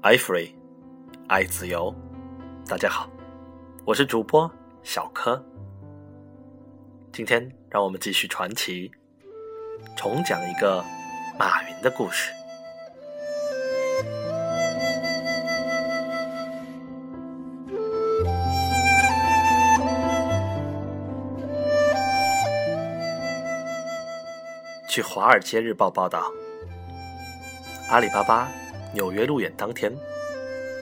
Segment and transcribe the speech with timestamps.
[0.00, 0.52] 爱 free，
[1.26, 1.92] 爱自由。
[2.68, 3.10] 大家好，
[3.84, 4.48] 我是主播
[4.84, 5.44] 小柯。
[7.12, 8.92] 今天让我们继续传奇，
[9.96, 10.84] 重讲一个
[11.36, 12.30] 马云的故事。
[24.88, 26.30] 据《华尔街日报》报道，
[27.90, 28.48] 阿里巴巴
[28.94, 29.92] 纽约路演当天，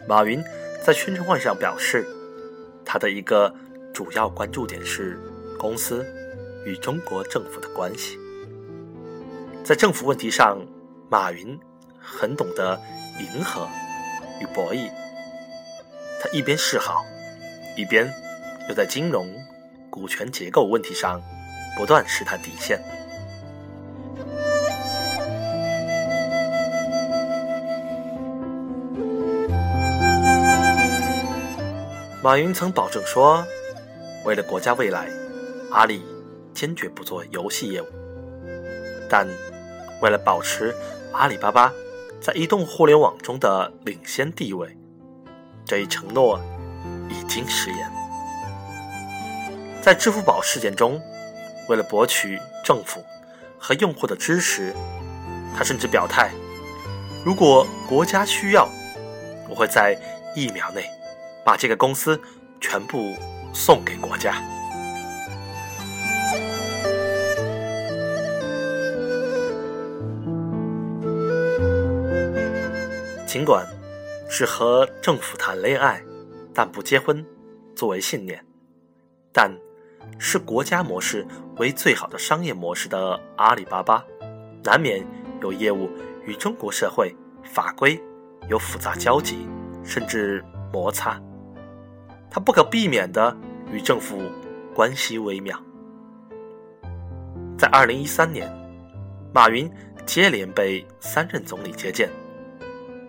[0.09, 0.43] 马云
[0.85, 2.07] 在宣传会上表示，
[2.85, 3.53] 他的一个
[3.93, 5.19] 主要关注点是
[5.59, 6.07] 公司
[6.65, 8.19] 与中国政府的关系。
[9.65, 10.65] 在政府问题上，
[11.11, 11.59] 马云
[11.99, 12.81] 很懂得
[13.19, 13.69] 迎合
[14.41, 14.89] 与博弈。
[16.23, 17.05] 他一边示好，
[17.77, 18.09] 一边
[18.69, 19.29] 又在金融、
[19.91, 21.21] 股权结构问题上
[21.77, 22.81] 不断试探底线。
[32.27, 33.47] 马云曾保证说
[34.27, 35.09] ：“为了国家未来，
[35.71, 36.05] 阿里
[36.53, 37.87] 坚决不做游戏业务。
[39.09, 39.29] 但
[40.03, 40.75] 为了保持
[41.13, 41.73] 阿里巴巴
[42.21, 44.77] 在移动互联网中的领先地位，
[45.65, 46.41] 这一承诺
[47.09, 47.89] 已经食言。
[49.81, 51.01] 在支付宝事件中，
[51.69, 53.05] 为了博取政府
[53.57, 54.75] 和用户的支持，
[55.57, 56.33] 他甚至表态：
[57.25, 58.69] 如果国家需要，
[59.49, 59.97] 我会在
[60.35, 60.91] 一秒内。”
[61.47, 62.21] 把这个公司
[62.61, 63.15] 全部
[63.55, 64.35] 送给国家。
[73.29, 73.65] 尽管
[74.29, 76.03] 是和政府谈恋爱，
[76.53, 77.25] 但不结婚，
[77.77, 78.45] 作为信念，
[79.33, 79.49] 但
[80.19, 81.25] 是国家模式
[81.59, 84.05] 为最好的商业模式的阿里巴巴，
[84.65, 85.07] 难免
[85.41, 85.89] 有业务
[86.25, 88.03] 与中国社会法规
[88.49, 89.47] 有复杂交集，
[89.85, 91.23] 甚至摩擦。
[92.31, 93.37] 他不可避免的
[93.71, 94.21] 与政府
[94.75, 95.59] 关系微妙。
[97.59, 98.51] 在二零一三年，
[99.33, 99.71] 马云
[100.05, 102.11] 接连被三任总理接见。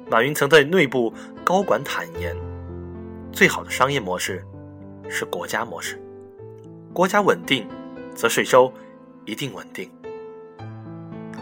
[0.09, 1.13] 马云曾对内部
[1.43, 2.35] 高管坦言
[3.33, 4.41] ：“最好的商业模式
[5.09, 6.01] 是国家模式，
[6.93, 7.67] 国家稳定，
[8.15, 8.71] 则税收
[9.25, 9.91] 一定稳定。”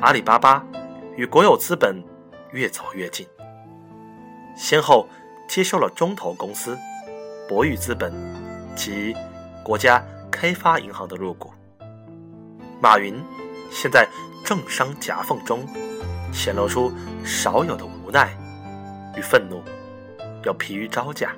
[0.01, 0.65] 阿里巴巴
[1.15, 2.03] 与国有资本
[2.51, 3.27] 越走越近，
[4.57, 5.07] 先后
[5.47, 6.75] 接收了中投公司。
[7.47, 8.11] 博裕资本
[8.75, 9.15] 及
[9.63, 11.53] 国家开发银行的入股，
[12.81, 13.15] 马云
[13.69, 14.07] 现在
[14.43, 15.63] 政商夹缝中
[16.33, 16.91] 显露出
[17.23, 18.35] 少有的无奈
[19.15, 19.61] 与愤怒，
[20.43, 21.33] 又疲于招架。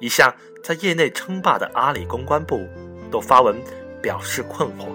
[0.00, 2.66] 一向在业内称霸的阿里公关部
[3.08, 3.56] 都发文
[4.02, 4.88] 表示困惑，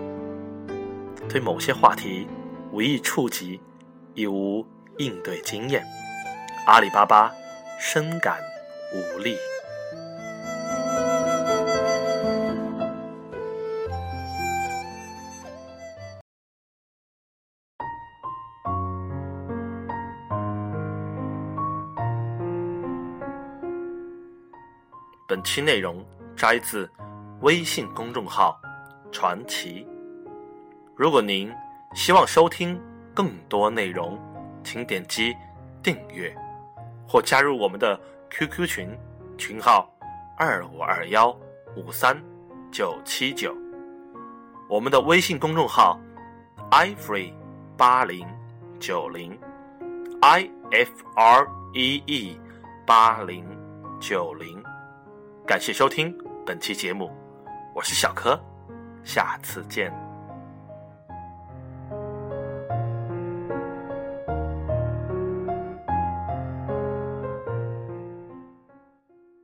[1.29, 2.27] 对某些话题
[2.73, 3.59] 无意触及，
[4.13, 4.65] 亦无
[4.97, 5.81] 应对经验，
[6.67, 7.31] 阿里巴巴
[7.79, 8.37] 深感
[8.93, 9.37] 无力。
[25.33, 26.05] 本期内容
[26.35, 26.87] 摘自
[27.41, 28.61] 微信公众号
[29.11, 29.83] “传奇”。
[30.95, 31.51] 如果您
[31.95, 32.79] 希望收听
[33.15, 34.15] 更多内容，
[34.63, 35.35] 请点击
[35.81, 36.31] 订阅
[37.07, 37.99] 或加入我们的
[38.29, 38.95] QQ 群，
[39.35, 39.91] 群号
[40.37, 41.35] 二五二幺
[41.75, 42.15] 五三
[42.71, 43.57] 九七九。
[44.69, 45.99] 我们的微信公众号
[46.69, 47.33] iFree
[47.75, 48.23] 八零
[48.79, 49.35] 九零
[50.21, 52.39] i f r e e
[52.85, 53.43] 八零
[53.99, 54.63] 九零。
[55.45, 56.15] 感谢收听
[56.45, 57.11] 本期节目，
[57.75, 58.39] 我是小柯，
[59.03, 60.02] 下次见。